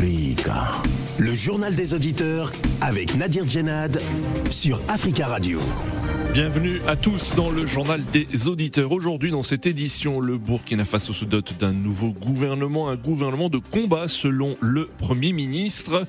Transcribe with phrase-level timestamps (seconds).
[0.00, 0.99] Friga.
[1.20, 2.50] Le journal des auditeurs
[2.80, 4.00] avec Nadir Djenad
[4.48, 5.60] sur Africa Radio.
[6.32, 8.92] Bienvenue à tous dans le journal des auditeurs.
[8.92, 13.58] Aujourd'hui, dans cette édition, le Burkina Faso se dote d'un nouveau gouvernement, un gouvernement de
[13.58, 16.06] combat selon le Premier ministre.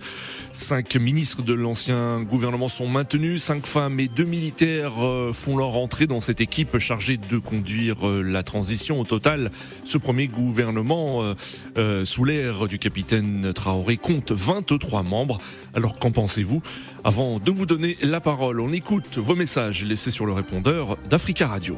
[0.53, 5.75] Cinq ministres de l'ancien gouvernement sont maintenus, cinq femmes et deux militaires euh, font leur
[5.77, 8.99] entrée dans cette équipe chargée de conduire euh, la transition.
[8.99, 9.49] Au total,
[9.85, 11.33] ce premier gouvernement,
[11.77, 15.39] euh, sous l'ère du capitaine Traoré, compte 23 membres.
[15.73, 16.61] Alors qu'en pensez-vous
[17.03, 21.47] Avant de vous donner la parole, on écoute vos messages laissés sur le répondeur d'Africa
[21.47, 21.77] Radio.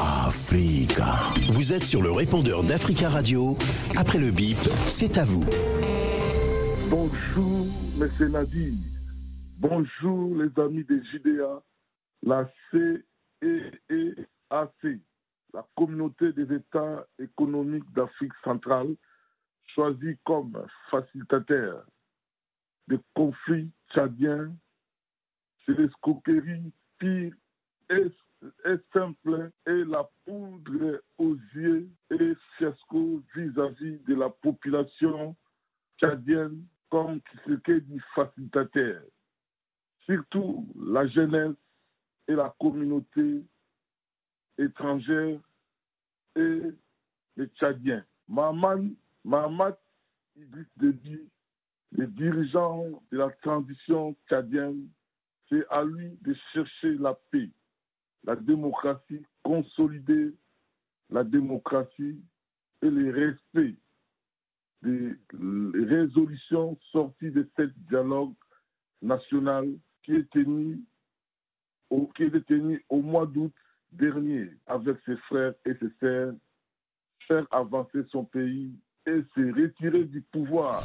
[0.00, 1.14] Africa.
[1.52, 3.56] Vous êtes sur le répondeur d'Africa Radio.
[3.96, 5.44] Après le bip, c'est à vous.
[6.90, 7.66] Bonjour,
[8.00, 8.30] M.
[8.30, 8.78] Nadi.
[9.58, 11.62] Bonjour, les amis des JDA,
[12.22, 13.50] la CEEAC,
[15.52, 18.94] la communauté des États économiques d'Afrique centrale,
[19.66, 21.84] choisie comme facilitateur
[22.88, 24.54] des conflits tchadiens
[25.64, 27.34] c'est l'escroquerie pire
[27.90, 28.10] et,
[28.92, 35.34] simple et la poudre aux yeux et fiasco vis-à-vis de la population
[35.98, 39.02] tchadienne comme ce qu'est dit facilitateur.
[40.04, 41.56] Surtout la jeunesse
[42.28, 43.42] et la communauté
[44.58, 45.40] étrangère
[46.36, 46.60] et
[47.36, 48.04] les Tchadiens.
[48.28, 48.90] Maman,
[49.24, 49.78] Mahamat
[50.36, 51.20] Idriss Déby,
[51.92, 54.88] les dirigeants de la transition tchadienne
[55.48, 57.50] c'est à lui de chercher la paix,
[58.24, 60.34] la démocratie, consolider
[61.10, 62.18] la démocratie
[62.82, 63.74] et le respect
[64.82, 68.34] des résolutions sorties de ce dialogue
[69.00, 69.68] national
[70.02, 70.80] qui est tenu
[71.90, 73.52] au, qui est tenu au mois d'août
[73.92, 76.34] dernier avec ses frères et ses sœurs,
[77.28, 78.74] faire avancer son pays
[79.06, 80.82] et se retirer du pouvoir.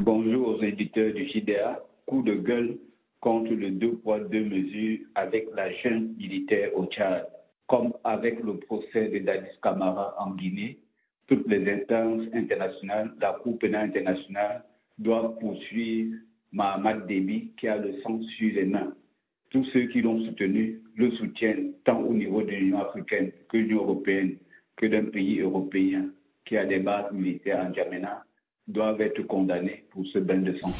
[0.00, 2.78] Bonjour aux éditeurs du JDA coup de gueule
[3.20, 7.26] contre le deux poids, deux mesures avec la jeune militaire au Tchad.
[7.66, 10.78] Comme avec le procès de Dadis Camara en Guinée,
[11.26, 14.62] toutes les instances internationales, la Cour pénale internationale,
[14.98, 16.16] doivent poursuivre
[16.52, 18.92] Mahamad Déby qui a le sang sur les mains.
[19.50, 23.62] Tous ceux qui l'ont soutenu le soutiennent tant au niveau de l'Union africaine que de
[23.62, 24.36] l'Union européenne
[24.76, 26.10] que d'un pays européen
[26.44, 28.24] qui a des bases militaires en Djamena
[28.66, 30.70] doivent être condamnés pour ce bain de sang.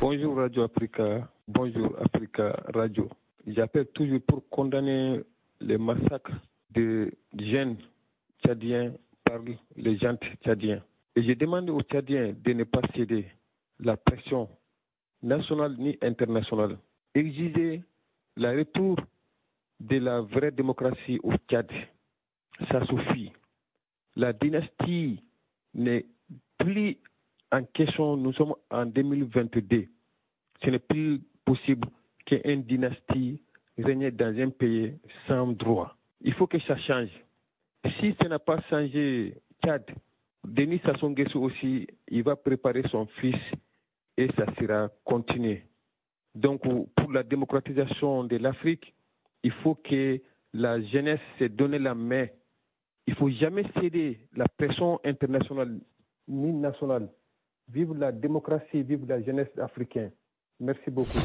[0.00, 3.08] Bonjour Radio Africa, bonjour Africa Radio.
[3.46, 5.20] J'appelle toujours pour condamner
[5.60, 6.32] les massacres
[6.70, 7.76] de jeunes
[8.44, 8.92] tchadiens
[9.24, 9.40] par
[9.76, 10.82] les gens tchadiens.
[11.16, 13.26] Et je demande aux Tchadiens de ne pas céder
[13.80, 14.48] la pression
[15.22, 16.78] nationale ni internationale.
[17.14, 17.82] Exiger
[18.36, 18.96] le retour
[19.80, 21.70] de la vraie démocratie au Tchad.
[22.70, 23.32] Ça suffit.
[24.16, 25.22] La dynastie
[25.74, 26.06] n'est
[26.58, 26.98] plus
[27.52, 29.86] en question, nous sommes en 2022.
[30.64, 31.88] Ce n'est plus possible
[32.26, 33.40] qu'une dynastie
[33.78, 35.96] règne dans un pays sans droit.
[36.20, 37.10] Il faut que ça change.
[38.00, 39.84] Si ça n'a pas changé, Tchad,
[40.44, 43.36] Denis Sassou Nguesso aussi, il va préparer son fils
[44.16, 45.62] et ça sera continué.
[46.34, 48.92] Donc, pour la démocratisation de l'Afrique,
[49.42, 50.20] il faut que
[50.52, 52.26] la jeunesse se donne la main.
[53.06, 55.78] Il ne faut jamais céder la pression internationale
[56.26, 57.08] ni nationale.
[57.68, 60.10] Vive la démocratie, vive la jeunesse africaine.
[60.60, 61.18] Merci beaucoup.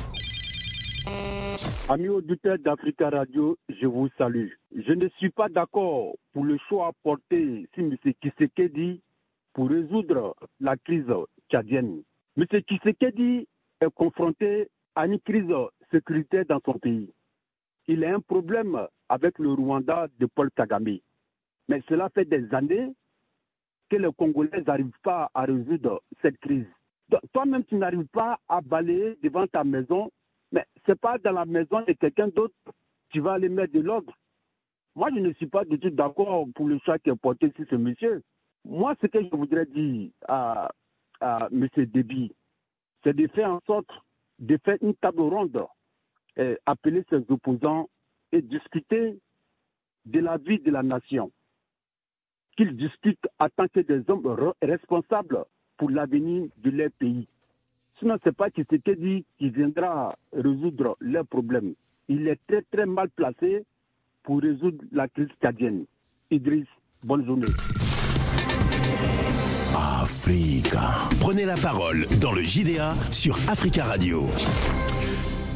[1.89, 4.49] Amis auditeurs d'Africa Radio, je vous salue.
[4.73, 7.97] Je ne suis pas d'accord pour le choix apporté si M.
[8.21, 9.01] Kisekedi
[9.53, 11.11] pour résoudre la crise
[11.49, 12.03] tchadienne.
[12.37, 12.45] M.
[12.67, 13.47] Kisekedi
[13.81, 15.53] est confronté à une crise
[15.91, 17.09] sécuritaire dans son pays.
[17.87, 20.99] Il a un problème avec le Rwanda de Paul Kagame.
[21.67, 22.93] Mais cela fait des années
[23.89, 26.67] que les Congolais n'arrivent pas à résoudre cette crise.
[27.33, 30.09] Toi-même, tu n'arrives pas à balayer devant ta maison,
[30.51, 32.55] mais ce n'est pas dans la maison de quelqu'un d'autre
[33.13, 34.11] tu vas aller mettre de l'ordre.
[34.95, 37.65] Moi, je ne suis pas du tout d'accord pour le choix qui est porté sur
[37.69, 38.23] ce monsieur.
[38.65, 40.71] Moi, ce que je voudrais dire à,
[41.21, 41.67] à M.
[41.77, 42.33] Déby,
[43.03, 43.89] c'est de faire en sorte
[44.39, 45.65] de faire une table ronde,
[46.37, 47.89] et appeler ses opposants
[48.31, 49.17] et discuter
[50.05, 51.31] de la vie de la nation
[52.57, 55.45] qu'ils discutent en tant que des hommes responsables
[55.77, 57.27] pour l'avenir de leur pays.
[57.99, 61.73] Sinon, ce n'est pas dit qui viendra résoudre leurs problèmes.
[62.09, 63.63] Il est très très mal placé
[64.23, 65.85] pour résoudre la crise cadienne.
[66.31, 66.67] Idriss,
[67.03, 67.47] bonne journée.
[69.75, 71.09] Africa.
[71.19, 74.23] Prenez la parole dans le JDA sur Africa Radio.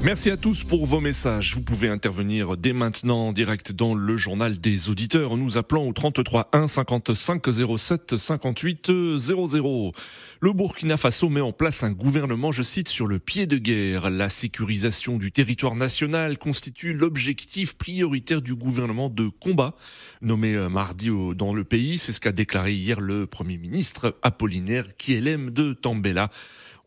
[0.03, 1.55] Merci à tous pour vos messages.
[1.55, 5.85] Vous pouvez intervenir dès maintenant en direct dans le journal des auditeurs en nous appelant
[5.85, 7.43] au 33 1 55
[7.77, 9.91] 07 58 00.
[10.39, 14.11] Le Burkina Faso met en place un gouvernement, je cite, sur le pied de guerre.
[14.11, 19.73] La sécurisation du territoire national constitue l'objectif prioritaire du gouvernement de combat
[20.21, 21.97] nommé euh, mardi dans le pays.
[21.97, 26.29] C'est ce qu'a déclaré hier le Premier ministre Apollinaire Kielem de Tambela.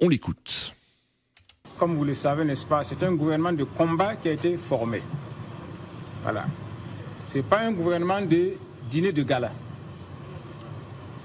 [0.01, 0.75] On l'écoute
[1.81, 5.01] comme vous le savez, n'est-ce pas, c'est un gouvernement de combat qui a été formé.
[6.23, 6.45] Voilà.
[7.27, 8.53] Ce n'est pas un gouvernement de
[8.91, 9.51] dîner de gala.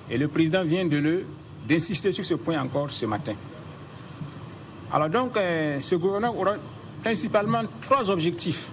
[0.09, 1.25] Et le président vient de le
[1.67, 3.33] d'insister sur ce point encore ce matin.
[4.93, 6.53] Alors donc, euh, ce gouvernement aura
[7.03, 8.69] principalement trois objectifs.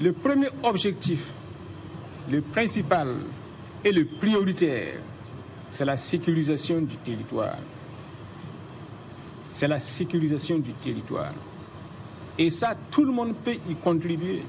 [0.00, 1.32] Le premier objectif,
[2.28, 3.08] le principal
[3.84, 4.94] et le prioritaire,
[5.70, 7.54] c'est la sécurisation du territoire
[9.60, 11.34] c'est la sécurisation du territoire.
[12.38, 14.42] Et ça, tout le monde peut y contribuer.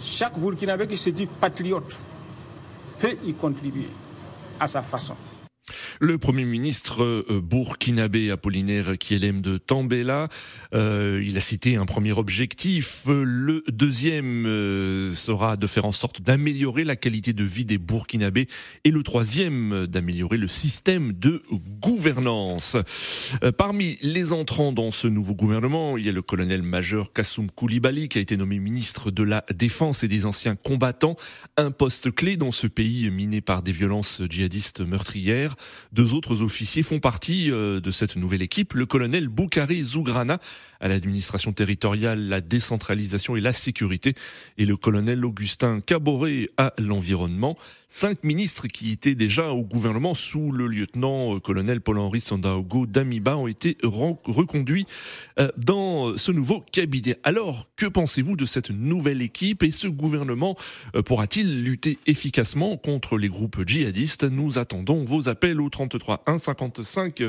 [0.00, 1.98] Chaque Burkinabé qui se dit patriote
[3.00, 3.88] peut y contribuer
[4.60, 5.16] à sa façon.
[6.00, 10.28] Le Premier ministre euh, burkinabé Apollinaire Kielem de Tambela,
[10.74, 13.04] euh, il a cité un premier objectif.
[13.06, 18.48] Le deuxième euh, sera de faire en sorte d'améliorer la qualité de vie des Burkinabés
[18.84, 21.42] et le troisième d'améliorer le système de
[21.80, 22.76] gouvernance.
[23.56, 28.18] parmi les entrants dans ce nouveau gouvernement, il y a le colonel-major Kassoum Koulibaly qui
[28.18, 31.16] a été nommé ministre de la Défense et des anciens combattants,
[31.56, 35.55] un poste clé dans ce pays miné par des violences djihadistes meurtrières.
[35.92, 38.74] Deux autres officiers font partie euh, de cette nouvelle équipe.
[38.74, 40.38] Le colonel Boukari Zougrana
[40.80, 44.14] à l'administration territoriale, la décentralisation et la sécurité
[44.58, 47.56] et le colonel Augustin Caboret à l'environnement
[47.88, 53.46] cinq ministres qui étaient déjà au gouvernement sous le lieutenant-colonel euh, Paul-Henri Sandaogo d'Amiba ont
[53.46, 54.86] été reconduits
[55.38, 57.16] euh, dans ce nouveau cabinet.
[57.22, 60.56] Alors, que pensez-vous de cette nouvelle équipe et ce gouvernement
[60.96, 64.24] euh, pourra-t-il lutter efficacement contre les groupes djihadistes?
[64.24, 67.22] Nous attendons vos appels au 33 1 55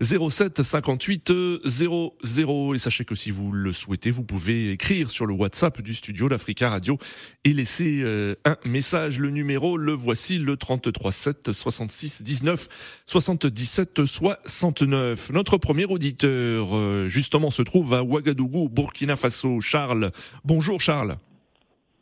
[0.00, 1.32] 07 58
[1.64, 5.94] 00 et sachez que si vous le souhaitez, vous pouvez écrire sur le WhatsApp du
[5.94, 6.96] studio d'Africa Radio
[7.44, 8.04] et laisser
[8.44, 9.18] un message.
[9.18, 15.30] Le numéro, le voici le 33 7 66 19 77 69.
[15.32, 19.60] Notre premier auditeur, euh, justement, se trouve à Ouagadougou, Burkina Faso.
[19.60, 20.12] Charles.
[20.44, 21.16] Bonjour Charles.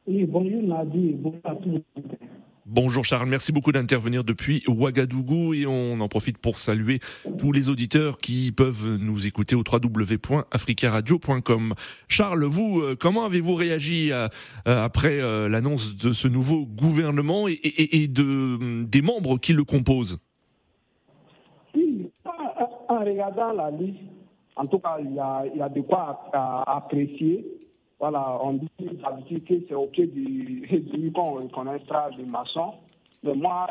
[0.06, 1.82] Oui, bonjour Nadi, bonjour à tous.
[2.66, 6.99] Bonjour Charles, merci beaucoup d'intervenir depuis Ouagadougou et on en profite pour saluer
[7.37, 11.75] tous les auditeurs qui peuvent nous écouter au www.africaradio.com.
[12.08, 14.28] Charles, vous, euh, comment avez-vous réagi euh,
[14.66, 15.20] euh, après
[15.50, 20.19] l'annonce de ce nouveau gouvernement et, de, des membres qui le composent?
[22.88, 23.99] En regardant la liste,
[24.56, 26.31] en tout cas, il y a, il y a de quoi
[26.66, 27.44] apprécier
[28.04, 28.68] voilà, on dit
[29.02, 32.74] d'habitude que c'est au pied du, du qu'on connaîtra les maçons.
[33.22, 33.66] Mais moi,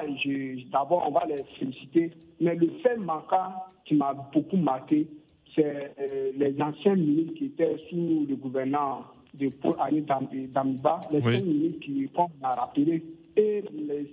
[0.72, 2.10] d'abord, on va les féliciter.
[2.42, 3.54] Mais le fait manquant
[3.86, 5.06] qui m'a beaucoup marqué,
[5.54, 9.04] c'est euh, les anciens ministres qui étaient sous le gouvernement
[9.36, 13.04] de Paul Annie Damiba, les anciens ministres qui, comme on a rappelé,
[13.38, 13.64] et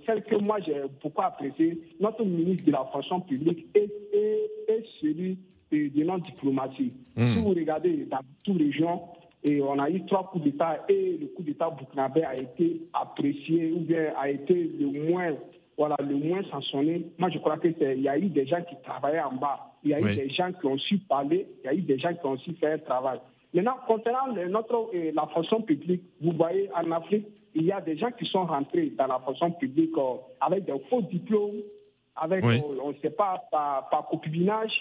[0.05, 3.89] celle que moi j'ai beaucoup apprécié, notre ministre de la fonction publique et,
[5.01, 5.39] celui
[5.71, 6.93] de, notre diplomatie.
[7.15, 7.33] Hmm.
[7.33, 9.01] Si vous regardez dans toutes les régions,
[9.43, 13.71] et on a eu trois coups d'État et le coup d'État burkinabé a été apprécié
[13.71, 15.33] ou bien a été le moins,
[15.77, 17.07] voilà, le moins sanctionné.
[17.17, 19.71] Moi, je crois qu'il y a eu des gens qui travaillaient en bas.
[19.83, 21.47] Il y a eu des gens qui ont su parler.
[21.63, 23.19] Il y a eu des gens qui ont su faire un travail.
[23.53, 27.97] Maintenant, concernant notre, euh, la fonction publique, vous voyez, en Afrique, il y a des
[27.97, 31.61] gens qui sont rentrés dans la fonction publique euh, avec des faux diplômes,
[32.15, 34.71] avec, euh, on ne sait pas, par, par copinage.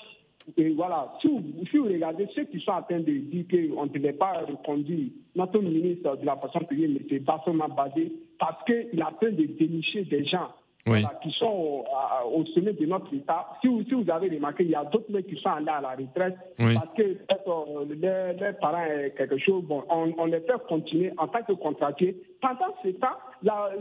[0.56, 4.12] Et voilà, si vous, regardez ceux qui sont en train de dire qu'on ne devait
[4.12, 9.02] pas reconduire notre ministre de la façon publique, mais c'est seulement basé parce qu'il est
[9.02, 10.48] en train de dénicher des gens
[10.84, 11.84] qui sont
[12.32, 13.46] au, sommet de notre État.
[13.60, 15.80] Si vous, si vous avez remarqué, il y a d'autres mecs qui sont allés à
[15.80, 19.64] la retraite parce que euh, leurs parents quelque chose.
[19.64, 22.14] Bon, on, les fait continuer en tant que contractuels.
[22.40, 23.18] Pendant ce temps,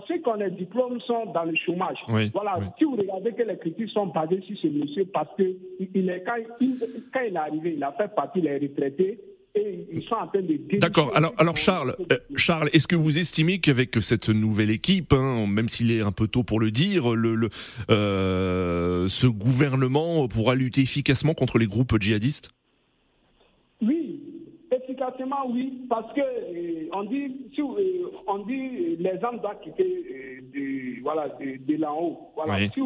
[0.07, 1.97] ceux qui ont les diplômes sont dans le chômage.
[2.07, 5.55] voilà, si vous regardez que les critiques sont basées sur ce monsieur parce que
[5.93, 6.77] il est, quand, il,
[7.13, 9.19] quand il est arrivé, il a fait partie des retraités
[9.91, 11.15] ils sont en train de D'accord.
[11.15, 15.69] Alors, alors Charles, euh, Charles, est-ce que vous estimez qu'avec cette nouvelle équipe, hein, même
[15.69, 17.49] s'il est un peu tôt pour le dire, le,
[17.89, 22.51] euh, ce gouvernement pourra lutter efficacement contre les groupes djihadistes?
[23.81, 24.21] Oui,
[24.71, 27.31] efficacement oui, parce que euh, on dit,
[28.27, 32.31] on dit les hommes doivent quitter de, voilà de, là-haut.
[32.35, 32.57] Voilà.
[32.59, 32.81] Si,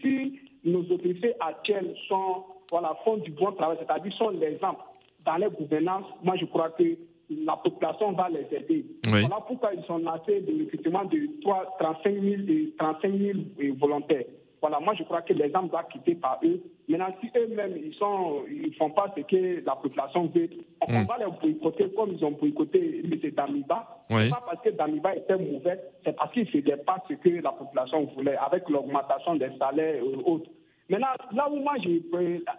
[0.00, 4.80] si, nos autorités actuelles sont voilà, font du bon travail, c'est-à-dire sont l'exemple
[5.24, 6.96] dans les gouvernances, moi je crois que
[7.30, 8.84] la population va les aider.
[9.08, 13.12] Voilà pourquoi ils sont lancés de recrutement de 3, 35 000, et 35
[13.58, 14.24] 000 volontaires.
[14.60, 16.60] Voilà, moi je crois que les hommes doivent quitter par eux.
[16.88, 20.48] Maintenant, si eux-mêmes ils sont, ils font pas ce que la population veut,
[20.86, 21.06] on hmm.
[21.06, 23.30] va les boycotter comme ils ont boycotté M.
[23.32, 24.04] Damiba.
[24.08, 24.30] Oui.
[24.30, 27.50] Pas parce que Damiba était mauvais, c'est parce qu'il ne faisait pas ce que la
[27.50, 30.48] population voulait, avec l'augmentation des salaires et autres.
[30.90, 32.02] Maintenant, là où moi, j'ai,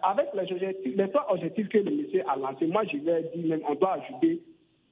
[0.02, 3.24] avec les, objectifs, les trois objectifs que le monsieur a lancés, moi, je lui ai
[3.34, 4.40] dit même, on doit ajouter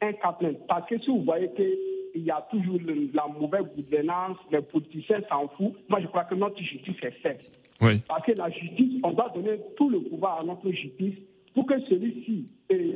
[0.00, 2.78] un cap Parce que si vous voyez qu'il y a toujours
[3.14, 7.44] la mauvaise gouvernance, les politiciens s'en foutent, moi, je crois que notre justice est faible.
[7.80, 8.00] Oui.
[8.06, 11.14] Parce que la justice, on doit donner tout le pouvoir à notre justice
[11.54, 12.46] pour que celui-ci,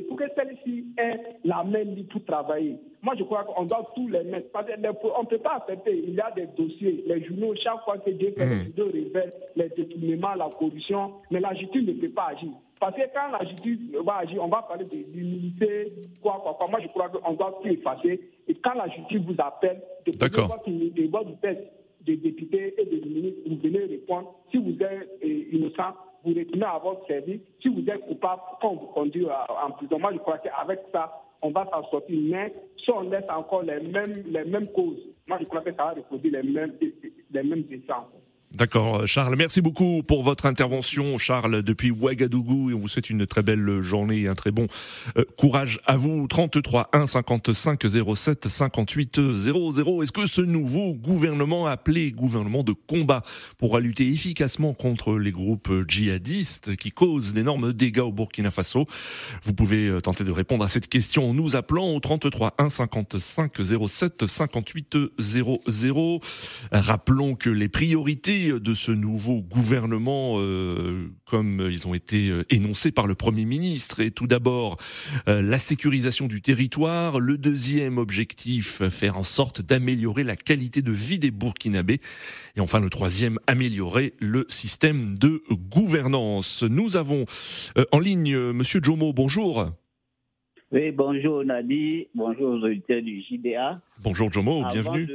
[0.07, 2.77] pour que celle-ci ait la même vie pour travailler.
[3.01, 4.51] Moi, je crois qu'on doit tous les mettre.
[4.51, 6.03] Parce on ne peut pas accepter.
[6.07, 8.49] Il y a des dossiers, les journaux, chaque fois que Dieu fait mmh.
[8.49, 12.49] les journaux révèlent les détournements, la corruption, mais la justice ne peut pas agir.
[12.79, 16.67] Parce que quand la justice va agir, on va parler de l'immunité, quoi, quoi, quoi.
[16.67, 18.19] Moi, je crois qu'on doit tout effacer.
[18.47, 21.73] Et quand la justice vous appelle, de de votre tête
[22.05, 24.33] des députés et des ministres, vous venez répondre.
[24.51, 25.93] Si vous êtes euh, innocent,
[26.23, 27.41] vous retournez à votre service.
[27.61, 31.51] Si vous êtes coupable, quand vous conduit en prison, moi je crois qu'avec ça, on
[31.51, 32.19] va s'en sortir.
[32.21, 35.85] Mais si on laisse encore les mêmes, les mêmes causes, moi je crois que ça
[35.85, 36.73] va reproduire les mêmes,
[37.31, 37.63] les mêmes.
[38.55, 39.35] D'accord, Charles.
[39.35, 42.69] Merci beaucoup pour votre intervention, Charles, depuis Ouagadougou.
[42.69, 44.67] Et on vous souhaite une très belle journée et un très bon
[45.17, 46.27] euh, courage à vous.
[46.27, 47.83] 33 1 55
[48.15, 50.01] 07 58 00.
[50.01, 53.21] Est-ce que ce nouveau gouvernement appelé gouvernement de combat
[53.57, 58.87] pourra lutter efficacement contre les groupes djihadistes qui causent d'énormes dégâts au Burkina Faso?
[59.43, 62.69] Vous pouvez euh, tenter de répondre à cette question en nous appelant au 33 1
[62.69, 63.51] 55
[63.87, 66.21] 07 58 00.
[66.71, 72.91] Rappelons que les priorités de ce nouveau gouvernement, euh, comme ils ont été euh, énoncés
[72.91, 74.77] par le Premier ministre, est tout d'abord
[75.27, 77.19] euh, la sécurisation du territoire.
[77.19, 81.99] Le deuxième objectif, faire en sorte d'améliorer la qualité de vie des Burkinabés.
[82.55, 86.63] Et enfin, le troisième, améliorer le système de gouvernance.
[86.63, 87.25] Nous avons
[87.91, 89.13] en ligne Monsieur Jomo.
[89.13, 89.71] Bonjour.
[90.71, 93.79] Oui, bonjour Nadi, bonjour aux auditeurs du JDA.
[94.03, 95.07] Bonjour Jomo, bienvenue.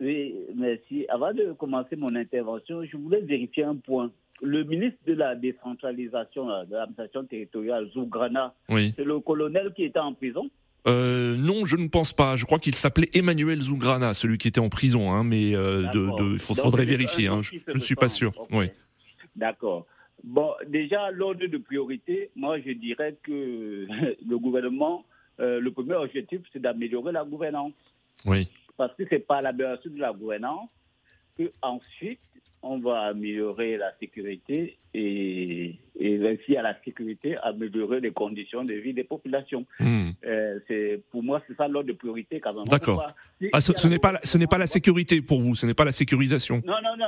[0.00, 1.06] Oui, merci.
[1.08, 4.10] Avant de commencer mon intervention, je voulais vérifier un point.
[4.42, 10.12] Le ministre de la décentralisation de l'administration territoriale, Zougrana, c'est le colonel qui était en
[10.12, 10.50] prison?
[10.86, 12.36] Euh, non, je ne pense pas.
[12.36, 16.38] Je crois qu'il s'appelait Emmanuel Zougrana, celui qui était en prison, hein, mais euh, il
[16.38, 17.28] faudrait vérifier.
[17.28, 18.32] Hein, je, ne suis pas sûr.
[18.52, 18.66] Oui.
[19.34, 19.86] D'accord.
[20.22, 23.86] Bon, déjà, l'ordre de priorité, moi, je dirais que
[24.28, 25.04] le gouvernement,
[25.40, 27.72] euh, le premier objectif, c'est d'améliorer la gouvernance.
[28.26, 30.70] Oui parce que c'est par l'amélioration de la gouvernance
[31.36, 32.20] que ensuite
[32.62, 38.74] on va améliorer la sécurité et, et ainsi à la sécurité améliorer les conditions de
[38.74, 39.66] vie des populations.
[39.78, 40.10] Hmm.
[40.24, 42.64] Euh, c'est pour moi c'est ça l'ordre de priorité quand même.
[42.64, 43.12] D'accord.
[43.52, 45.92] Ah, ce, n'est pas ce n'est pas la sécurité pour vous, ce n'est pas la
[45.92, 46.62] sécurisation.
[46.66, 47.06] Non non non,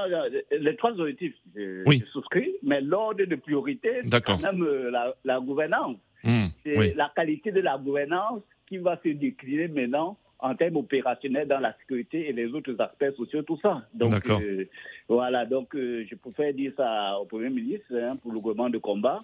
[0.53, 2.05] les trois objectifs je, oui.
[2.13, 4.91] souscris, mais l'ordre de priorité c'est quand même euh,
[5.25, 5.97] la, gouvernance.
[6.23, 6.47] Hmm.
[6.65, 11.59] C'est la qualité de la gouvernance qui va se décliner maintenant en termes opérationnels dans
[11.59, 13.83] la sécurité et les autres aspects sociaux, tout ça.
[13.93, 14.67] Donc, euh,
[15.09, 18.79] voilà, donc euh, je préfère dire ça au Premier ministre hein, pour le gouvernement de
[18.79, 19.23] combat.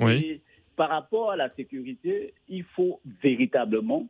[0.00, 0.40] Oui.
[0.74, 4.08] par rapport à la sécurité, il faut véritablement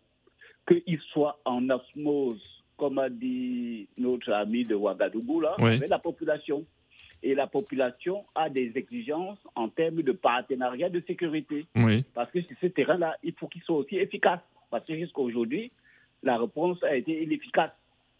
[0.66, 2.42] qu'il soit en osmose,
[2.78, 6.64] comme a dit notre ami de Ouagadougou, là, avec la population.
[7.22, 11.66] Et la population a des exigences en termes de partenariat de sécurité.
[11.74, 12.04] Oui.
[12.14, 14.40] Parce que sur ce terrain-là, il faut qu'il soit aussi efficace.
[14.70, 15.70] Parce que jusqu'à aujourd'hui,
[16.22, 17.72] la réponse a été inefficace.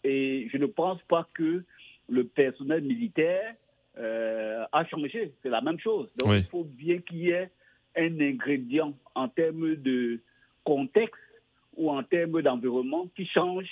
[0.03, 1.63] Et je ne pense pas que
[2.09, 3.55] le personnel militaire
[3.97, 5.33] euh, a changé.
[5.41, 6.09] C'est la même chose.
[6.17, 7.49] Donc il faut bien qu'il y ait
[7.97, 10.19] un ingrédient en termes de
[10.63, 11.21] contexte
[11.75, 13.67] ou en termes d'environnement qui change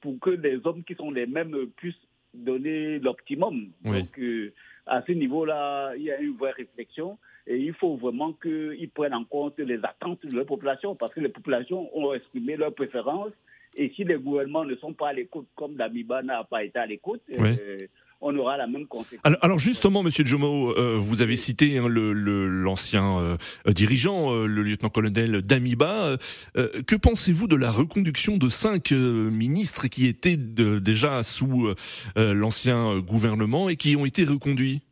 [0.00, 1.94] pour que les hommes qui sont les mêmes puissent
[2.34, 3.68] donner l'optimum.
[3.84, 4.52] Donc euh,
[4.86, 9.14] à ce niveau-là, il y a une vraie réflexion et il faut vraiment qu'ils prennent
[9.14, 13.32] en compte les attentes de la population parce que les populations ont exprimé leurs préférences
[13.76, 16.86] et si les gouvernements ne sont pas à l'écoute, comme Damiba n'a pas été à
[16.86, 17.86] l'écoute, euh,
[18.20, 19.34] on aura la même conséquence.
[19.42, 23.36] Alors, justement, Monsieur Jomo, euh, vous avez cité hein, l'ancien euh,
[23.72, 26.16] dirigeant, le lieutenant-colonel Damiba.
[26.54, 31.74] que pensez-vous de la reconduction de cinq ministres qui étaient déjà sous
[32.16, 34.82] l'ancien gouvernement et qui ont été reconduits?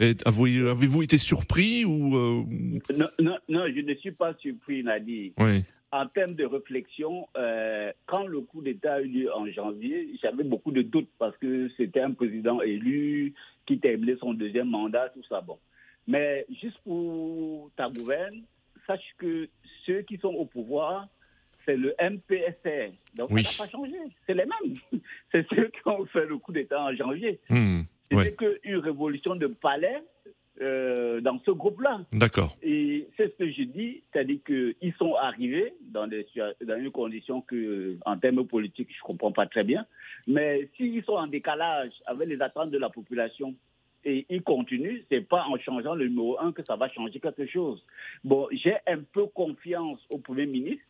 [0.00, 2.46] Avez-vous été surpris ou
[2.94, 5.32] non, non, non, je ne suis pas surpris, Nadi.
[5.40, 10.10] Oui en termes de réflexion, euh, quand le coup d'État a eu lieu en janvier,
[10.22, 13.34] j'avais beaucoup de doutes parce que c'était un président élu
[13.66, 15.40] qui terminait son deuxième mandat, tout ça.
[15.40, 15.58] Bon.
[16.06, 18.42] Mais juste pour ta gouverne,
[18.86, 19.48] sache que
[19.86, 21.08] ceux qui sont au pouvoir,
[21.64, 22.92] c'est le MPSR.
[23.14, 23.96] Donc ça n'a pas changé.
[24.26, 24.78] C'est les mêmes.
[25.32, 27.38] C'est ceux qui ont fait le coup d'État en janvier.
[27.50, 30.02] Hmm, c'est qu'une révolution de palais
[30.60, 32.00] euh, dans ce groupe-là.
[32.12, 32.56] D'accord.
[32.62, 36.26] Et c'est ce que je dis, c'est-à-dire qu'ils sont arrivés dans, des,
[36.62, 39.86] dans une condition que, en termes politiques, je ne comprends pas très bien.
[40.26, 43.54] Mais s'ils sont en décalage avec les attentes de la population,
[44.04, 47.46] et ils continuent, c'est pas en changeant le numéro 1 que ça va changer quelque
[47.46, 47.84] chose.
[48.24, 50.84] Bon, j'ai un peu confiance au Premier ministre.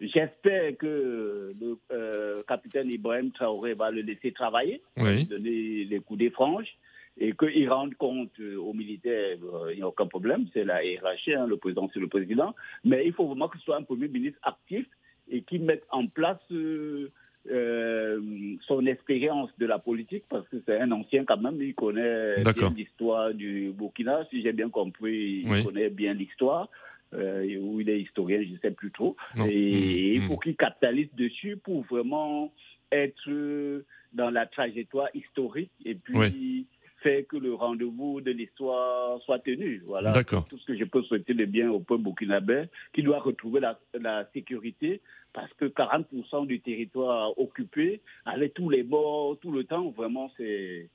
[0.00, 6.30] J'espère que le euh, capitaine Ibrahim Traoré va le laisser travailler, donner les coups des
[6.30, 6.76] franges
[7.20, 10.84] et qu'il rende compte euh, aux militaires, euh, il n'y a aucun problème, c'est la
[10.84, 13.82] hiérarchie, hein, le président c'est le président, mais il faut vraiment que ce soit un
[13.82, 14.86] Premier ministre actif
[15.30, 17.08] et qui mette en place euh,
[18.66, 22.72] son expérience de la politique, parce que c'est un ancien quand même, il connaît bien
[22.74, 26.68] l'histoire du Burkina, si j'ai bien compris, il connaît bien l'histoire.
[27.12, 29.16] où il est historien, je ne sais plus trop.
[29.46, 30.40] Et il faut mmh.
[30.40, 32.52] qu'il capitalise dessus pour vraiment
[32.92, 33.82] être
[34.12, 36.66] dans la trajectoire historique et puis
[37.02, 39.82] fait que le rendez-vous de l'histoire soit tenu.
[39.86, 43.60] Voilà tout ce que je peux souhaiter de bien au peuple burkinabé, qui doit retrouver
[43.60, 45.00] la, la sécurité,
[45.32, 50.88] parce que 40% du territoire occupé, avec tous les morts, tout le temps, vraiment, c'est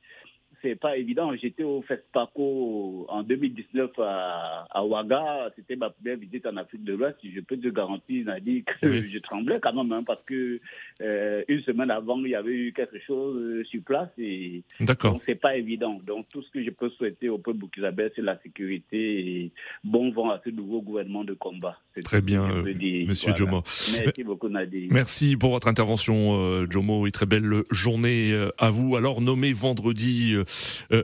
[0.63, 1.31] c'est pas évident.
[1.35, 5.51] J'étais au FESPACO en 2019 à, à Ouaga.
[5.55, 7.17] C'était ma première visite en Afrique de l'Ouest.
[7.23, 10.59] Je peux te garantir, Nadi, que je tremblais quand même, hein, parce que
[11.01, 15.21] euh, une semaine avant, il y avait eu quelque chose euh, sur place et donc
[15.25, 15.99] c'est pas évident.
[16.05, 19.51] Donc tout ce que je peux souhaiter au peuple burkinabé, c'est la sécurité et
[19.83, 21.77] bon vent à ce nouveau gouvernement de combat.
[22.03, 23.63] Très bien, euh, Monsieur Jomo.
[23.99, 24.87] Merci beaucoup, Nadi.
[24.89, 28.95] Merci pour votre intervention, Jomo, et très belle journée à vous.
[28.95, 30.43] Alors nommé vendredi euh,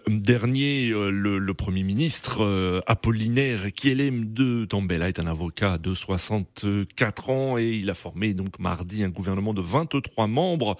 [0.07, 7.29] dernier, euh, le, Premier ministre euh, Apollinaire Kielem de Tambela est un avocat de 64
[7.29, 10.75] ans et il a formé donc mardi un gouvernement de 23 membres,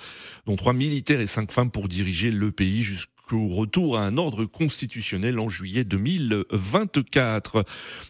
[0.46, 4.46] dont trois militaires et cinq femmes pour diriger le pays jusqu'au retour à un ordre
[4.46, 7.66] constitutionnel en juillet 2024.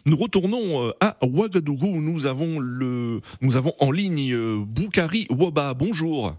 [0.06, 2.00] Nous retournons à Ouagadougou.
[2.00, 5.74] Nous avons le, nous avons en ligne Boukari Waba.
[5.74, 6.36] Bonjour.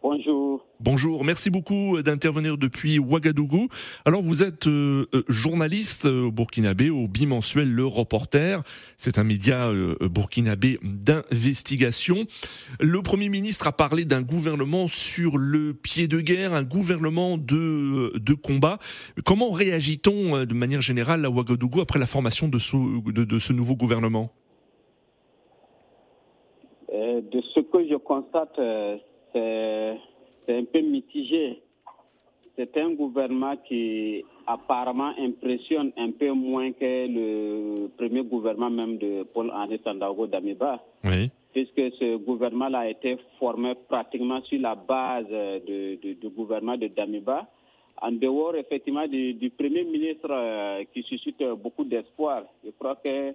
[0.00, 0.64] Bonjour.
[0.78, 3.68] Bonjour, merci beaucoup d'intervenir depuis Ouagadougou.
[4.04, 8.62] Alors vous êtes euh, euh, journaliste au burkinabé au bimensuel Le Reporter.
[8.96, 12.26] C'est un média euh, burkinabé d'investigation.
[12.78, 18.16] Le Premier ministre a parlé d'un gouvernement sur le pied de guerre, un gouvernement de,
[18.16, 18.78] de combat.
[19.24, 22.76] Comment réagit-on de manière générale à Ouagadougou après la formation de ce,
[23.10, 24.30] de ce nouveau gouvernement?
[26.92, 28.58] De ce que je constate,
[30.46, 31.60] c'est un peu mitigé.
[32.56, 39.22] C'est un gouvernement qui apparemment impressionne un peu moins que le premier gouvernement même de
[39.32, 40.82] Paul-Henri Sandago d'Amiba.
[41.04, 41.30] Oui.
[41.52, 45.26] Puisque ce gouvernement a été formé pratiquement sur la base
[45.66, 47.46] du gouvernement de Damiba.
[48.00, 52.44] En dehors, effectivement, du, premier ministre euh, qui suscite beaucoup d'espoir.
[52.64, 53.34] Je crois que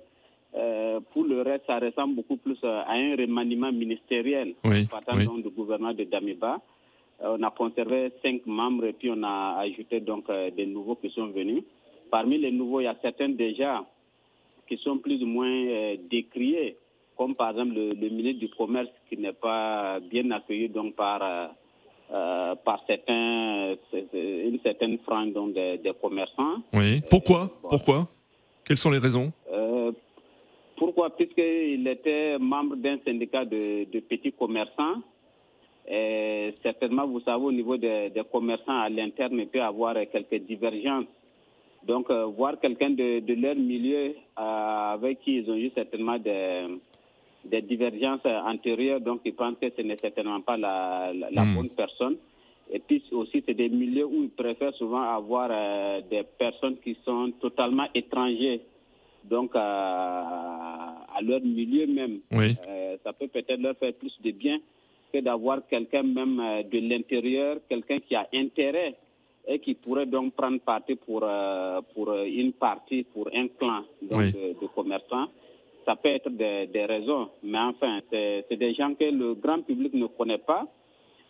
[0.55, 5.15] euh, pour le reste, ça ressemble beaucoup plus euh, à un remaniement ministériel oui, partant
[5.15, 6.61] du gouvernement de Damiba.
[7.23, 11.09] Euh, on a conservé cinq membres et puis on a ajouté donc des nouveaux qui
[11.09, 11.63] sont venus.
[12.11, 13.83] Parmi les nouveaux, il y a certains déjà
[14.67, 16.77] qui sont plus ou moins décriés,
[17.17, 21.19] comme par exemple le, ministre du Commerce qui n'est pas bien accueilli donc par
[22.09, 23.75] par certains
[24.13, 26.61] une certaine frange donc des, commerçants.
[26.73, 27.01] Oui.
[27.09, 27.49] Pourquoi?
[27.61, 28.07] Pourquoi?
[28.63, 29.33] Quelles sont les raisons?
[30.93, 31.15] Pourquoi?
[31.15, 35.01] Puisqu'il était membre d'un syndicat de, petits commerçants.
[35.89, 40.45] Et certainement, vous savez, au niveau des, commerçants à l'interne, il peut y avoir quelques
[40.45, 41.05] divergences.
[41.83, 47.61] Donc, euh, voir quelqu'un de, leur milieu euh, avec qui ils ont eu certainement des,
[47.63, 51.55] divergences antérieures, donc ils pensent que ce n'est certainement pas la, hmm.
[51.55, 52.17] bonne personne.
[52.71, 56.95] Et puis aussi, c'est des milieux où ils préfèrent souvent avoir euh, des personnes qui
[57.03, 58.59] sont totalement étrangères
[59.23, 59.55] donc
[61.15, 62.19] à, leur milieu même.
[62.33, 64.59] Euh, ça peut peut-être leur faire plus de bien
[65.11, 68.95] que d'avoir quelqu'un même euh, de l'intérieur, quelqu'un qui a intérêt
[69.47, 74.65] et qui pourrait donc prendre parti pour, euh, pour une partie, pour un clan de,
[74.73, 75.27] commerçants.
[75.85, 79.93] Ça peut être des, des raisons, mais enfin, c'est des gens que le grand public
[79.93, 80.65] ne connaît pas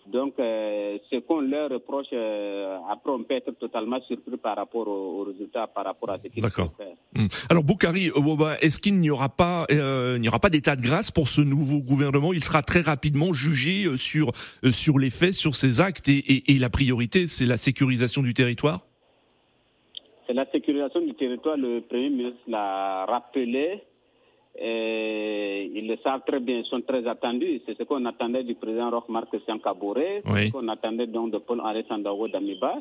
[0.06, 4.88] donc, euh, ce qu'on leur reproche, euh, après, on peut être totalement surpris par rapport
[4.88, 6.74] aux, résultats, par rapport à ce qu'ils D'accord.
[7.16, 7.28] Hum.
[7.50, 11.10] Alors, Boukari, euh, est-ce qu'il n'y aura pas, il n'y aura pas d'état de grâce
[11.10, 12.34] pour ce nouveau gouvernement?
[12.34, 14.32] Il sera très rapidement jugé sur
[14.72, 18.34] sur les faits, sur ses actes, et, et, et la priorité, c'est la sécurisation du
[18.34, 18.82] territoire?
[20.28, 21.58] C'est la sécurisation du territoire.
[21.58, 23.84] Le Premier ministre l'a rappelé.
[24.56, 27.62] Et ils le savent très bien, ils sont très attendus.
[27.66, 31.40] C'est ce qu'on attendait du président Rochmark Christian Caboret, c'est ce qu'on attendait donc de
[31.40, 32.76] Paul-Henri Sandago d'Amiba.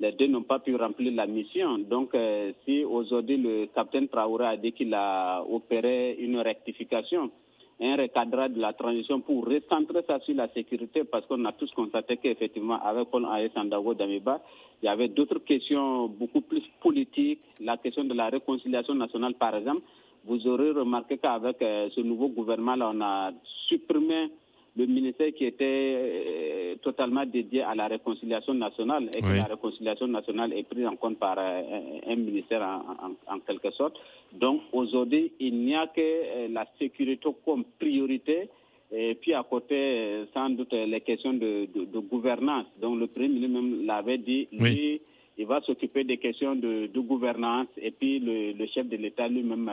[0.00, 1.78] Les deux n'ont pas pu remplir la mission.
[1.78, 7.32] Donc, euh, si aujourd'hui le capitaine Traoré a dit qu'il a opéré une rectification,
[7.80, 11.72] un recadrage de la transition pour recentrer ça sur la sécurité, parce qu'on a tous
[11.72, 14.40] constaté qu'effectivement, avec Paul Henri Sandago d'Amiba,
[14.80, 19.56] il y avait d'autres questions beaucoup plus politiques, la question de la réconciliation nationale, par
[19.56, 19.82] exemple
[20.24, 23.32] vous aurez remarqué qu'avec euh, ce nouveau gouvernement-là, on a
[23.68, 24.30] supprimé
[24.76, 25.64] le ministère qui était
[25.96, 30.96] euh, totalement dédié à la réconciliation nationale et que la réconciliation nationale est prise en
[30.96, 31.62] compte par euh,
[32.06, 33.96] un, ministère en, quelque sorte.
[34.32, 38.48] Donc aujourd'hui, il n'y a que la sécurité comme priorité
[38.92, 41.68] et puis à côté, sans doute, les questions de,
[42.10, 42.66] gouvernance.
[42.80, 45.00] Donc le Premier ministre même l'avait dit, lui,
[45.36, 49.70] il va s'occuper des questions de, gouvernance et puis le, chef de l'État lui-même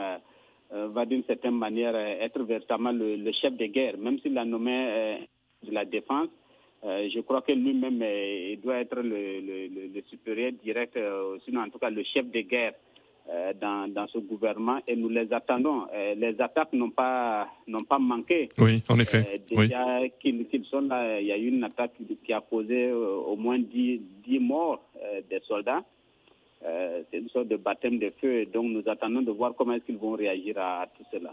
[0.70, 4.72] va d'une certaine manière euh, être véritablement le, chef de guerre, même s'il l'a nommé
[4.72, 5.16] euh,
[5.64, 6.28] de la défense.
[6.84, 7.98] je crois que lui-même
[8.62, 10.98] doit être le, supérieur direct,
[11.44, 12.74] sinon en tout cas le chef de guerre
[13.60, 15.86] dans, dans, ce gouvernement et nous les attendons.
[16.16, 18.48] les attaques n'ont pas n'ont pas manqué.
[18.58, 19.40] Oui, en effet.
[19.50, 23.58] déjà qu'ils sont là, il y a eu une attaque qui a causé au moins
[23.58, 24.80] 10, 10 morts
[25.28, 25.82] des soldats.
[26.64, 28.46] Euh, c'est une sorte de baptême de feu.
[28.52, 31.32] Donc nous attendons de voir comment est-ce qu'ils vont réagir à, tout cela.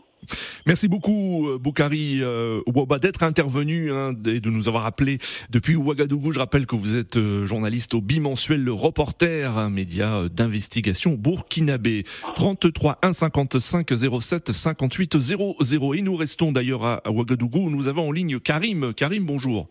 [0.65, 2.61] Merci beaucoup, euh, Boukari euh,
[3.01, 5.17] d'être intervenu hein, et de nous avoir appelé
[5.49, 6.31] depuis Ouagadougou.
[6.31, 12.03] Je rappelle que vous êtes euh, journaliste au bimensuel Le Reporter, un média d'investigation burkinabé.
[12.35, 13.89] 33 1 55
[14.21, 15.93] 07 58 00.
[15.95, 17.69] Et nous restons d'ailleurs à, Ouagadougou.
[17.69, 18.93] Nous avons en ligne Karim.
[18.93, 19.67] Karim, bonjour.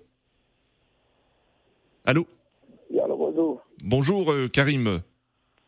[2.04, 2.26] Allô?
[2.90, 3.62] Bonjour.
[3.84, 5.02] Bonjour, Karim.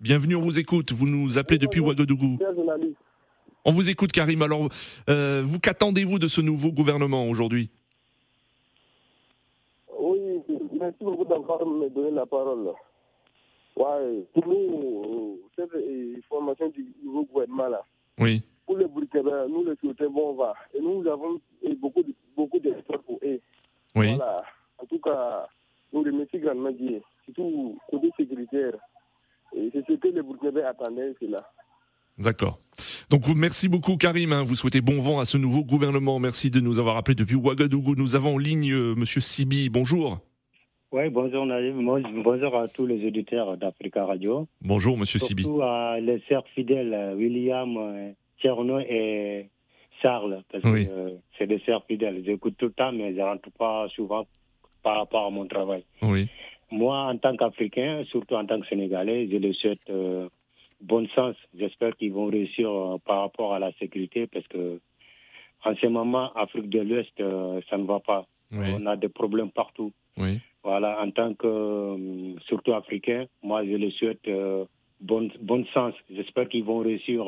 [0.00, 0.92] Bienvenue, on vous écoute.
[0.92, 2.38] Vous nous appelez depuis Ouagadougou.
[3.64, 4.42] On vous écoute, Karim.
[4.42, 4.68] Alors,
[5.08, 7.70] euh, vous qu'attendez-vous de ce nouveau gouvernement aujourd'hui?
[9.98, 10.42] Oui,
[10.78, 12.72] merci beaucoup d'avoir me donné la parole.
[13.76, 15.70] Ouais, pour nous, cette
[16.28, 17.82] formation du nouveau gouvernement là.
[18.18, 18.42] Oui.
[18.66, 20.54] Pour les Burkinabés, nous le souhaitons bon va.
[20.74, 21.40] Et nous avons
[21.80, 23.40] beaucoup de, beaucoup d'espoir pour eux.
[23.94, 24.14] Oui.
[24.16, 24.42] Voilà.
[24.78, 25.46] En tout cas,
[25.92, 28.74] nous remercions grandement Dieu, surtout côté sécuritaire.
[29.56, 31.44] Et c'est ce que les Burkinabés attendaient, c'est là.
[32.18, 32.60] D'accord.
[33.10, 34.44] Donc merci beaucoup Karim, hein.
[34.44, 36.18] vous souhaitez bon vent à ce nouveau gouvernement.
[36.20, 37.96] Merci de nous avoir appelé depuis Ouagadougou.
[37.96, 39.68] Nous avons en ligne euh, Monsieur Sibi.
[39.68, 40.18] Bonjour.
[40.92, 41.84] Oui, bonjour Naïm.
[42.22, 44.46] Bonjour à tous les auditeurs d'Africa Radio.
[44.60, 45.42] Bonjour Monsieur Sibi.
[45.42, 49.48] Surtout à les sœurs fidèles William, Tcherno et
[50.02, 52.22] Charles, parce que euh, c'est des sœurs fidèles.
[52.24, 54.26] J'écoute tout le temps, mais je ne rentre pas souvent
[54.82, 55.82] par rapport à mon travail.
[56.02, 56.28] Oui.
[56.74, 60.28] Moi, en tant qu'Africain, surtout en tant que Sénégalais, je le souhaite euh,
[60.80, 61.36] bon sens.
[61.56, 64.80] J'espère qu'ils vont réussir euh, par rapport à la sécurité parce que
[65.64, 68.26] en ce moment, Afrique de l'Ouest, euh, ça ne va pas.
[68.52, 69.92] On a des problèmes partout.
[70.16, 70.40] Oui.
[70.64, 71.96] Voilà, en tant que
[72.46, 74.28] surtout Africain, moi, je le souhaite
[75.00, 75.94] bon, bon sens.
[76.10, 77.24] J'espère qu'ils vont réussir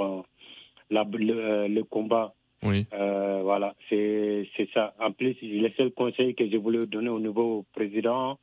[0.91, 2.33] la, le, le, combat.
[2.63, 2.87] Oui.
[2.93, 4.95] voilà, c'est ça.
[5.01, 8.39] En plus, le seul conseil que je voulais donner au nouveau président,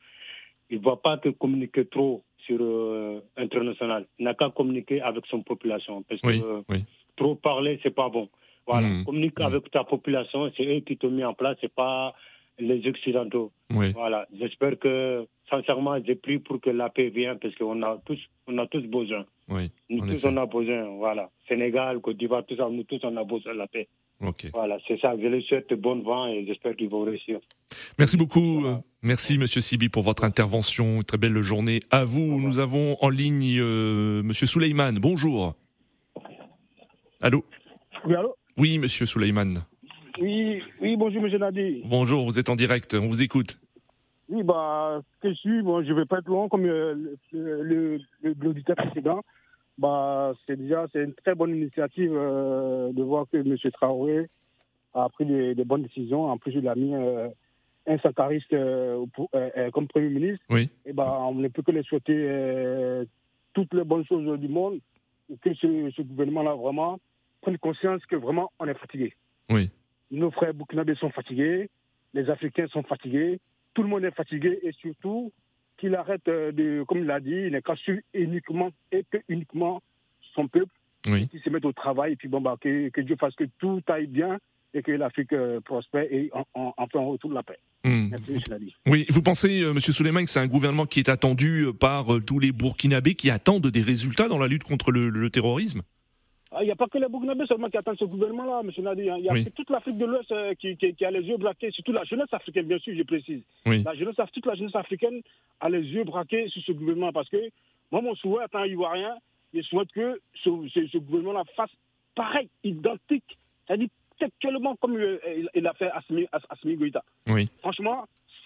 [0.70, 4.06] il ne va pas que communiquer trop sur euh, international.
[4.20, 6.04] Il n'a qu'à communiquer avec son population.
[6.04, 6.64] Parce que
[7.16, 8.30] trop parler, c'est pas bon.
[8.66, 8.88] Voilà.
[8.88, 9.06] Mmh.
[9.06, 9.44] Communique mmh.
[9.44, 12.14] avec ta population, c'est eux qui t'ont mis en place, c'est pas
[12.60, 13.52] les Occidentaux.
[13.70, 14.28] Voilà.
[14.40, 18.58] J'espère que, sincèrement, j'ai pris pour que la paix vienne parce qu'on a tous, on
[18.58, 19.26] a tous besoin.
[19.50, 20.84] Oui, nous tous, on a besoin.
[20.98, 21.30] Voilà.
[21.48, 23.88] Sénégal, Côte d'Ivoire, tout ça, nous tous, on a besoin de la paix.
[24.54, 25.14] Voilà, c'est ça.
[25.18, 27.40] Je les souhaite bon vent et j'espère qu'ils vont réussir.
[28.00, 28.64] Merci beaucoup.
[29.02, 31.00] Merci, Monsieur Sibi, pour votre intervention.
[31.02, 32.40] Très belle journée à vous.
[32.40, 34.98] Nous avons en ligne euh, Monsieur Souleyman.
[35.00, 35.56] Bonjour.
[37.22, 37.44] Allô?
[38.06, 38.36] Oui, allô?
[38.58, 39.64] Oui, Monsieur Souleyman.
[40.22, 41.82] Oui, oui, bonjour, Monsieur Nadi.
[41.86, 42.94] Bonjour, vous êtes en direct.
[42.94, 43.60] On vous écoute.
[44.30, 47.18] Oui, bah, ce que je suis, bon, je ne vais pas être long comme euh,
[47.32, 48.00] le,
[48.40, 49.22] l'auditeur précédent.
[49.78, 53.58] Bah, c'est déjà c'est une très bonne initiative euh, de voir que M.
[53.72, 54.30] Traoré
[54.94, 56.26] a pris des, bonnes décisions.
[56.26, 57.30] En plus, il a mis euh,
[57.88, 59.06] un sacariste euh,
[59.74, 60.46] comme Premier ministre.
[60.50, 60.70] Oui.
[60.86, 62.30] Et bah, on ne peut que les souhaiter
[63.54, 64.80] toutes les bonnes choses du monde.
[65.42, 67.00] Que ce, gouvernement-là vraiment
[67.42, 69.14] prenne conscience que vraiment on est fatigué.
[69.50, 69.72] Oui.
[70.12, 71.70] Nos frères burkinabés sont fatigués,
[72.14, 73.40] les Africains sont fatigués,
[73.74, 75.32] tout le monde est fatigué et surtout
[75.84, 79.82] qu'il arrête de, comme il l'a dit, il n'est qu'à suivre uniquement et que uniquement
[80.34, 80.72] son peuple,
[81.10, 81.28] oui.
[81.28, 84.08] qui se mette au travail et puis bon bah que, Dieu fasse que tout aille
[84.08, 84.38] bien
[84.74, 87.60] et que l'Afrique euh, prospère et enfin on retourne la paix.
[87.84, 88.16] Hmm.
[88.88, 89.74] Oui, vous pensez, M.
[89.74, 93.68] Monsieur Souleymane, que c'est un gouvernement qui est attendu par tous les Burkinabés qui attendent
[93.68, 95.82] des résultats dans la lutte contre le terrorisme?
[96.62, 98.84] Il n'y a pas que les Burkinabés seulement qui attendent ce gouvernement-là, M.
[98.84, 99.02] Nadi.
[99.02, 102.04] Il y a toute l'Afrique de l'Ouest euh, qui, a les yeux braqués, surtout la
[102.04, 103.42] jeunesse africaine, bien sûr, je précise.
[103.66, 105.22] La jeunesse, toute la jeunesse africaine
[105.60, 107.38] a les yeux braqués sur ce gouvernement parce que
[107.92, 109.16] moi, mon souhait, étant ivoirien,
[109.54, 111.72] je souhaite que ce, gouvernement-là fasse
[112.16, 113.38] pareil, identique,
[113.68, 113.90] c'est-à-dire
[114.20, 115.20] textuellement comme euh,
[115.54, 117.04] il, a fait Assimi, Assimi Goïta.
[117.60, 118.06] Franchement,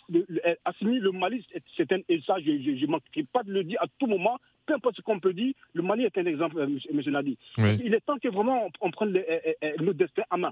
[0.10, 0.26] le,
[0.65, 3.88] Assimi, le Mali, c'est un, et ça, je ne manquerai pas de le dire à
[4.00, 7.02] tout moment, peu importe ce qu'on peut dire, le Mali est un exemple, euh, M.
[7.08, 7.38] Nadi.
[7.58, 10.52] Il est temps que vraiment on, prenne le, destin à main.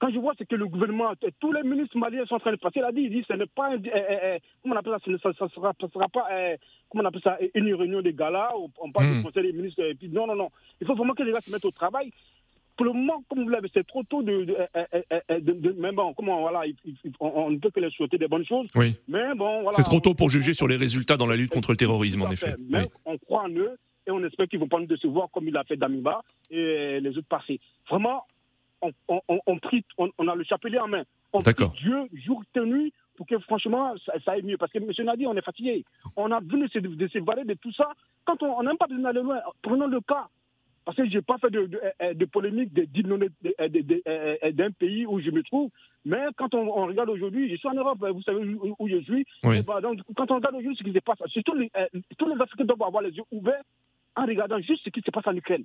[0.00, 2.56] Quand je vois ce que le gouvernement, tous les ministres maliens sont en train de
[2.56, 3.70] passer, il a dit, il dit, ce n'est pas,
[4.62, 6.28] comment on appelle ça, ça ne sera, sera, pas,
[6.88, 9.22] comment on appelle ça, une réunion de gala, on parle du hmm.
[9.24, 10.50] conseil des ministres, et puis non, non, non.
[10.80, 12.12] Il faut vraiment que les gars se mettent au travail
[12.78, 16.62] pour le moment, comme vous l'avez, c'est trop tôt de, de, Mais bon, comment, voilà,
[17.18, 18.68] on, ne peut que les souhaiter des bonnes choses.
[18.76, 18.94] Oui.
[19.08, 19.76] Mais bon, voilà.
[19.76, 22.30] C'est trop tôt pour juger sur les résultats dans la lutte contre le terrorisme, en
[22.30, 22.54] effet.
[22.70, 25.48] Mais on croit en eux et on espère qu'ils ne vont pas nous décevoir comme
[25.48, 27.58] il a fait Damiba et les autres passés.
[27.90, 28.24] Vraiment,
[28.80, 31.02] on, on, on, prie, on, a le chapelet en main.
[31.32, 34.56] On prie Dieu jour et nuit pour que franchement ça, aille mieux.
[34.56, 34.88] Parce que M.
[35.04, 35.84] Nadi, on est fatigué.
[36.16, 37.90] On a vu de se, de se de tout ça.
[38.24, 40.28] Quand on n'aime pas besoin d'aller loin, prenons le cas
[40.88, 45.20] parce que je n'ai pas fait de, de, euh, de polémique euh, d'un pays où
[45.20, 45.68] je me trouve.
[46.06, 48.42] Mais quand on, regarde aujourd'hui, je suis en Europe, vous savez
[48.78, 49.26] où, je suis.
[49.82, 52.64] donc, quand on regarde aujourd'hui ce qui se passe, surtout les, euh, tous les Africains
[52.64, 53.60] doivent avoir les yeux ouverts
[54.16, 55.64] en regardant juste ce qui se passe en Ukraine.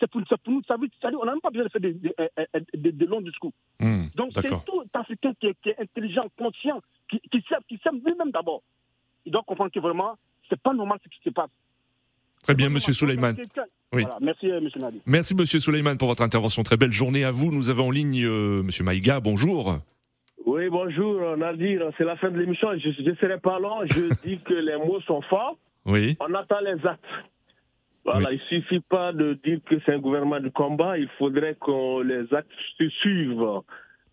[0.00, 3.06] C'est pour, pour, nous, ça veut, on n'a même pas besoin de faire de, de,
[3.06, 3.52] longs discours.
[3.78, 8.64] Hmm, donc c'est tout Africain qui est, intelligent, conscient, qui, qui qui s'aime lui-même d'abord.
[9.24, 10.16] Il doit comprendre que vraiment,
[10.48, 11.50] c'est pas normal ce qui se passe.
[12.46, 13.34] Très bien, Monsieur Souleyman.
[13.92, 14.04] Oui.
[14.20, 15.02] merci, euh, Monsieur Nadi.
[15.04, 16.62] Merci, Monsieur Souleyman, pour votre intervention.
[16.62, 17.50] Très belle journée à vous.
[17.50, 19.18] Nous avons en ligne euh, Monsieur Maïga.
[19.18, 19.80] Bonjour.
[20.44, 21.90] Oui, bonjour, Nadir.
[21.98, 22.68] C'est la fin de l'émission.
[22.78, 23.84] Je ne serai pas long.
[23.86, 25.58] Je dis que les mots sont forts.
[25.86, 26.16] Oui.
[26.20, 27.04] On attend les actes.
[28.04, 30.98] Voilà, il il suffit pas de dire que c'est un gouvernement de combat.
[30.98, 33.60] Il faudrait que les actes se suivent.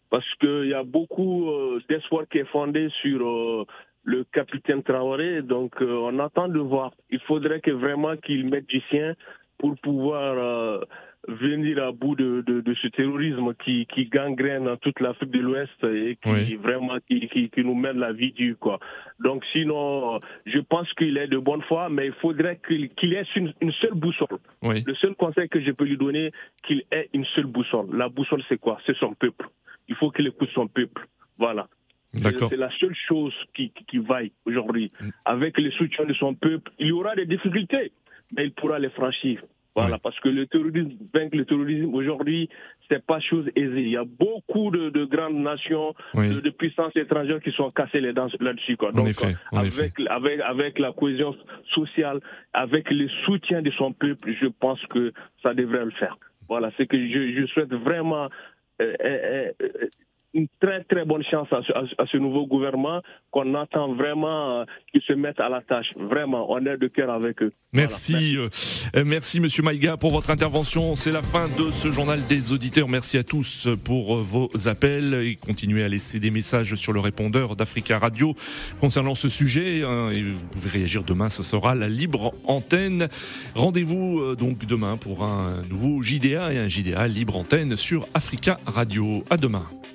[0.10, 3.68] Parce qu'il y a beaucoup euh, d'espoir qui est fondé sur
[4.04, 5.42] le capitaine Traoré.
[5.42, 6.92] Donc, euh, on attend de voir.
[7.10, 9.14] Il faudrait que vraiment qu'il mette du sien
[9.58, 10.82] pour pouvoir euh,
[11.28, 16.18] venir à bout de, de, ce terrorisme qui, qui gangrène toute l'Afrique de l'Ouest et
[16.22, 18.80] qui vraiment qui, qui, qui, nous mène la vie dure quoi.
[19.20, 23.26] Donc sinon, je pense qu'il est de bonne foi, mais il faudrait qu'il qu'il ait
[23.36, 24.40] une, une, seule boussole.
[24.62, 26.32] Le seul conseil que je peux lui donner,
[26.68, 27.96] qu'il ait une seule boussole.
[27.96, 28.80] La boussole, c'est quoi?
[28.86, 29.48] C'est son peuple.
[29.88, 31.08] Il faut qu'il écoute son peuple.
[31.38, 31.68] Voilà.
[32.14, 34.92] C'est la seule chose qui, qui vaille aujourd'hui.
[35.00, 35.10] Mm.
[35.26, 37.92] Avec le soutien de son peuple, il y aura des difficultés,
[38.36, 39.42] mais il pourra les franchir.
[39.76, 42.48] Voilà, parce que le terrorisme, vaincre le terrorisme aujourd'hui,
[42.88, 43.82] c'est pas chose aisée.
[43.82, 48.28] Il y a beaucoup de, grandes nations, de, puissances étrangères qui sont cassées les dents
[48.40, 48.78] là-dessus.
[48.94, 49.10] Donc,
[49.52, 51.36] avec, avec, avec la cohésion
[51.74, 52.20] sociale,
[52.54, 56.20] avec le soutien de son peuple, je pense que ça devrait le faire.
[56.48, 58.30] Voilà, c'est que je, je souhaite vraiment
[58.82, 59.88] euh, euh, euh,
[60.34, 61.62] une très très bonne chance à
[62.08, 65.88] ce, nouveau gouvernement qu'on attend vraiment euh, qu'ils se mettent à la tâche.
[65.96, 67.54] Vraiment, on est de cœur avec eux.
[67.72, 68.50] Merci, euh,
[68.96, 69.40] euh, merci.
[69.40, 70.96] Monsieur Maïga pour votre intervention.
[70.96, 72.88] C'est la fin de ce journal des auditeurs.
[72.88, 77.56] Merci à tous pour vos appels et continuez à laisser des messages sur le répondeur
[77.56, 78.34] d'Africa Radio
[78.80, 79.84] concernant ce sujet.
[79.84, 83.08] Hein, et vous pouvez réagir demain, ce sera la libre antenne.
[83.56, 89.24] Rendez-vous donc demain pour un nouveau JDA et un JDA libre antenne sur Africa Radio.
[89.30, 89.66] À demain.